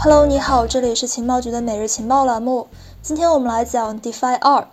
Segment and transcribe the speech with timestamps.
[0.00, 2.68] Hello，你好，这里是情报局的每日情报栏目。
[3.02, 4.68] 今天我们来讲 DeFi 二。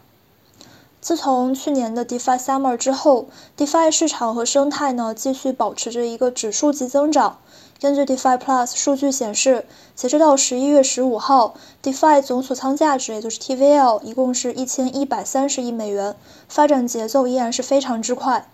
[1.01, 3.25] 自从去年的 DeFi Summer 之后
[3.57, 7.39] ，DeFi 市场和生态呢继续保持着一个指数级增长。
[7.81, 9.65] 根据 DeFi Plus 数据显示，
[9.95, 16.15] 截止到十一月十五号，DeFi 总锁仓价值也就是 TVL 一共是一千一百三十亿美元，
[16.47, 18.47] 发展节奏依然是非常之快。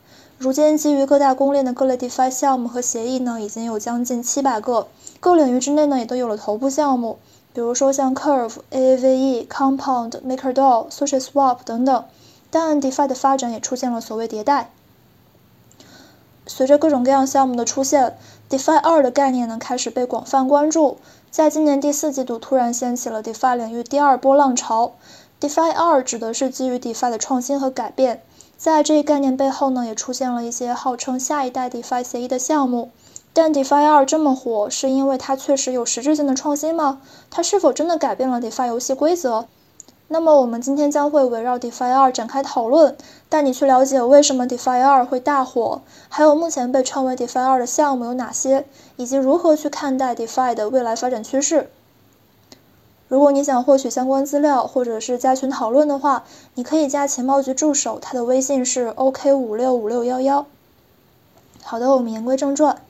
[0.43, 4.87] 如今，基于各大公链的各类 DeFi 项目和协议呢，已经有将近七百个。
[5.19, 7.19] 各领域之内呢，也都有了头部项目，
[7.53, 12.05] 比如说像 Curve、Aave、Compound、MakerDAO、SushiSwap 等等。
[12.49, 14.71] 但 DeFi 的发展也出现了所谓迭代。
[16.47, 18.17] 随着各种各样项目的出现
[18.49, 20.97] ，DeFi 二的概念呢开始被广泛关注。
[21.29, 24.93] 在今年第四季度，突然掀起了 DeFi 领域第二波浪潮。
[25.39, 28.23] DeFi 二指的是基于 DeFi 的创新和改变。
[28.63, 32.91] 在这一概念背后呢，也出现了一些号称下一代 DeFi 协议的项目。
[33.33, 37.01] 但 DeFi 二这么火，是因为它确实有实质性的创新吗？
[37.31, 39.47] 它是否真的改变了 DeFi 游戏规则？
[40.09, 42.95] 那么我们今天将会围绕 DeFi 二展开讨论，
[43.29, 51.71] 带你去了解为什么 DeFi 二会大火，还有目前被称为 DeFi 二的项目有哪些，以及如何去看待 DeFi 的未来发展趋势。
[53.11, 56.23] 如果你想获取相关资料或者是加群讨论的话，
[56.55, 60.45] 你可以加情报局助手，他的微信是 OK 五六五六幺幺。
[61.61, 62.81] 好的，我们言归正传。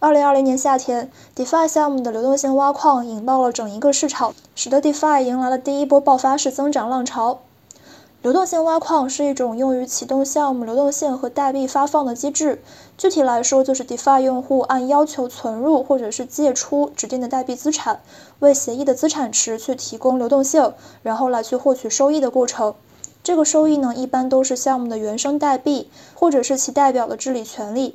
[0.00, 7.38] 二零二零年夏天，DeFi 项目的流动性挖矿引爆了整一个市场，使得 DeFi 迎来了第一波爆发式增长浪潮。
[8.26, 12.60] 流动性挖矿是一种用于启动项目流动性和代币发放的机制。
[12.98, 18.00] 具体来说，就是 DeFi 用户按要求存入或者是借出指定的代币资产，
[18.40, 20.72] 为协议的资产池去提供流动性，
[21.04, 22.74] 然后来去获取收益的过程。
[23.22, 27.94] 这个收益呢，一般都是项目的原生代币，或者是其代表的治理权利。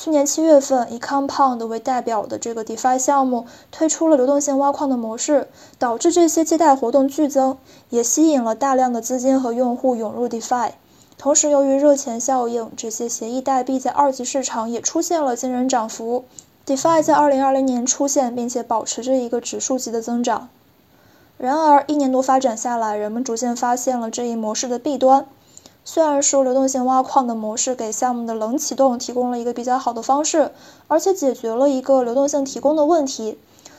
[0.00, 7.58] 去年七月份，以 Compound 为代表的这个 DeFi 项目推出了流动性挖矿的模式，导致这些借贷活动剧增，
[7.90, 10.70] 也吸引了大量的资金和用户涌入 DeFi。
[11.18, 16.26] 同时，由于热钱效应，这些协议代币在二级市场也出现了惊人涨幅。
[16.64, 20.48] DeFi 在2020年出现，并且保持着一个指数级的增长。
[21.38, 25.26] 然而，一年多发展下来，人们逐渐发现了这一模式的弊端。
[25.90, 30.50] 虽然说流动性挖矿的模式给项目的冷启动提供了一个比较好的方式，
[30.86, 33.38] 而且解决了一个流动性提供的问题，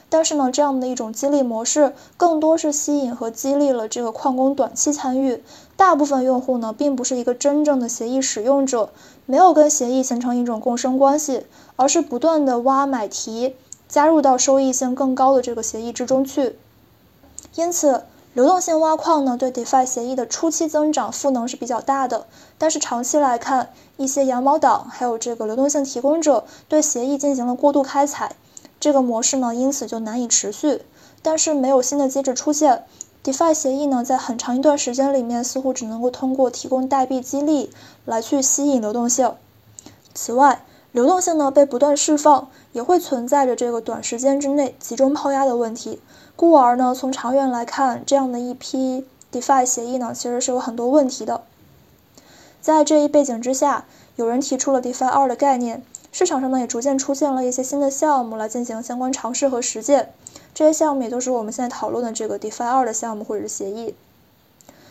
[0.09, 5.44] 但是呢，这样的一种激励模式更多是吸引和激励了这个矿工短期参与，
[5.78, 8.90] 大部分用户呢并不是一个真正的协议使用者，
[9.28, 13.56] 没有跟协议形成一种共生关系，而是不断的挖买提，
[13.88, 16.56] 加入到收益性更高的这个协议之中去，
[17.53, 18.02] 因此。
[18.34, 22.28] 流动性挖矿呢，对 DeFi 协议的初期增长赋能是比较大的，
[22.60, 28.36] 但是长期来看，一些羊毛党还有这个流动性提供者对协议进行了过度开采，
[28.80, 30.84] 这个模式呢，因此就难以持续。
[31.22, 32.86] 但是没有新的机制出现
[33.24, 37.72] ，DeFi 协议呢，在很长一段时间里面似乎只能够通过提供代币激励
[38.06, 39.34] 来去吸引流动性。
[40.14, 46.02] 此外，流动性呢被不断释放，也会存在着这个短时间之内集中抛压的问题。
[46.36, 51.42] 故而呢，从长远来看，这样的一批 DeFi 协议呢，其实是有很多问题的。
[52.62, 53.86] 在这一背景之下，
[54.16, 60.12] 有人提出了 DeFi 二的概念，市场上呢也逐渐出现了一些新的项目来进行相关尝试和实践。
[60.56, 63.94] 这些项目也都是我们现在讨论的这个 DeFi 二的项目或者是协议。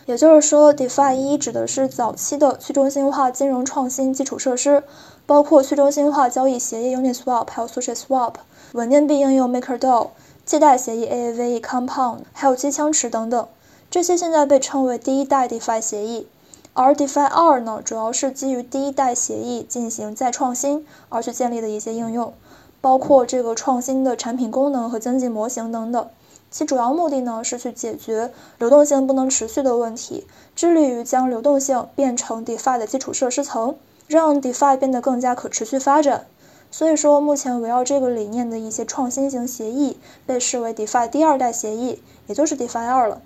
[0.09, 4.83] 也就是说，DeFi 一指的是早期的去中心化金融创新基础设施，
[5.27, 8.33] 包括去中心化交易协议 Uniswap，还有 SushiSwap，
[8.73, 10.09] 稳定币应用 MakerDAO，
[10.47, 13.47] 借贷协议 Aave、Compound，还有机枪池等等。
[13.91, 16.27] 这些现在被称为第一代 DeFi 协议。
[16.73, 22.33] 而 DeFi 二呢，主要是基于第一代协议进行再创新而去建立的一些应用，
[22.81, 26.09] 包括这个创新的产品功能和经济模型等等。
[26.51, 30.27] 其主要目的呢是去解决流动性不能持续的问题，
[30.57, 33.77] 致力于将流动性变成 DeFi 的基础设施层，
[34.07, 36.27] 让 DeFi 变得更加可持续发展。
[36.71, 43.21] 所以说，目前围绕这个理念的一些创新型协议被视为 DeFi 第二代协议，也就是 DeFi 二了。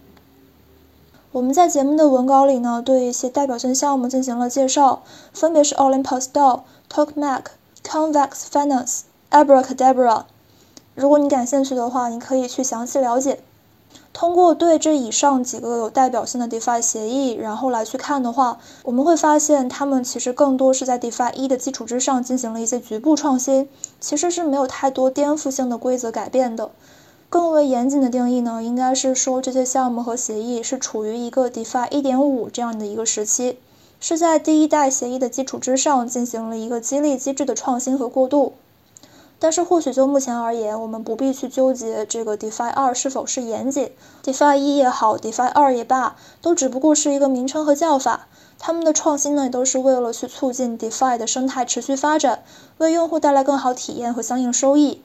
[1.32, 5.02] 我们在节目的文稿里呢，对一些代表性项目进行了介绍，
[5.32, 7.44] 分别是 Olympus DAO、Tokmak、
[7.84, 9.00] Convex Finance、
[9.30, 10.24] Abracadabra。
[10.94, 13.40] 如果你感兴趣的话，你可以去详细了解。
[14.12, 23.68] 通过对这以上几个有代表性的 DeFi 协议，然后来去看的话，我们会发现它们其实更多是在 DeFi 一的基础之上进行了一些局部创新，
[24.00, 26.70] 其实是没有太多颠覆性的规则改变的。
[27.30, 33.58] 更为严谨的定义呢，应该是说这些项目和协议是处于一个 DeFi 1.5这样的一个时期，
[33.98, 38.52] 是在第一代协议的基础之上进行了一个激励机制的创新和过渡。
[39.42, 43.90] 但是或许就目前而言，我们不必去纠结这个 DeFi 二是否是严谨
[44.22, 48.28] ，DeFi 一也好，DeFi 二也罢，都只不过是一个名称和叫法。
[48.60, 52.44] 他们的创新呢，也都是为了去促进 DeFi 的生态持续发展，
[52.78, 55.02] 为用户带来更好体验和相应收益。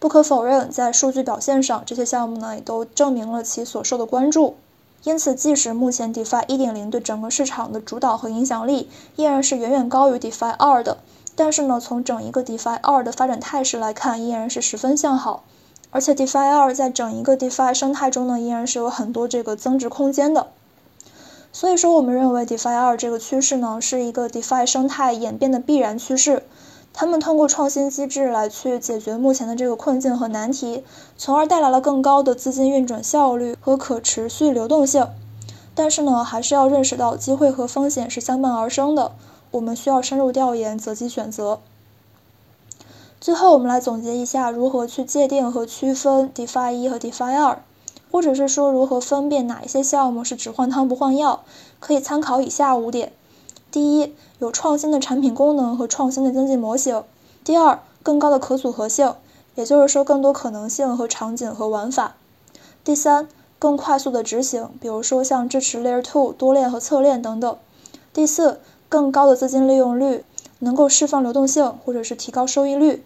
[0.00, 4.56] 不可否认，在数据表现上，这些项目呢也都证明了其所受的关注。
[5.04, 10.98] 因此，即使目前 DeFi 1.0对整个市场的主导和影响力依然是远远高于 DeFi 二的。
[11.38, 15.44] 但是呢，从整一个 DeFi 二的发展态势来看，依然是十分向好。
[15.92, 20.48] 而且 DeFi 二在整一个 DeFi 生态中呢，依然是有很多这个增值空间的。
[21.52, 26.42] 所以说，我们认为 DeFi 二这个趋势呢，是一个 DeFi 生态演变的必然趋势。
[26.92, 30.82] 他们通过创新机制来去解决目前的这个困境和难题，
[31.16, 35.06] 从而带来了更高的资金运转效率和可持续流动性。
[35.76, 39.12] 但是呢，还是要认识到机会和风险是相伴而生的。
[39.50, 41.60] 我们需要深入调研，择机选择。
[43.20, 47.62] 最后，我们来总结一下如何去界定和区分 DeFi 一和 DeFi 二，
[48.12, 51.42] 或者是说如何分辨哪一些项目是只换汤不换药，
[51.80, 53.12] 可以参考以下五点：
[53.72, 57.02] 第一，有创新的产品功能和创新的经济模型；
[57.42, 59.14] 第二，更高的可组合性，
[59.56, 62.14] 也就是说更多可能性和场景和玩法；
[62.84, 63.28] 第三，
[63.58, 67.56] 更快速的执行，比如说像支持 Layer Two 多链和侧链等等；
[68.12, 68.60] 第四。
[68.88, 70.24] 更高的资金利用率，
[70.60, 73.04] 能够释放流动性或者是提高收益率。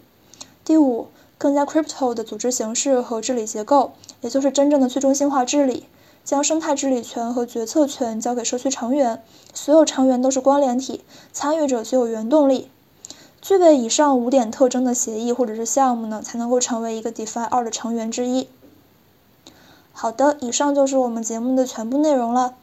[0.63, 1.07] 第五，
[1.37, 3.91] 更加 crypto 的组织形式和治理结构，
[4.21, 5.85] 也就是真正的去中心化治理，
[6.23, 9.21] 将生态治理权和决策权交给社区成员，
[9.53, 11.03] 所有成员都是关联体，
[11.33, 12.69] 参与者具有原动力。
[13.41, 18.47] 具备以上五点特征的协议或者是项目呢，才能够成为一个 DeFi 二的成员之一。
[19.91, 22.55] 好的，以上就是我们节目的全部内容了。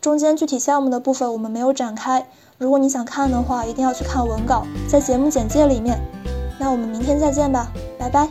[0.00, 2.26] 中间具体项目的部分我们没有展开。
[2.58, 6.00] 如果你想看的话，一定要去看文稿，在节目简介里面。
[6.58, 8.28] 那我们明天再见吧，拜拜。